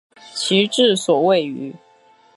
[0.33, 1.75] 其治所位于。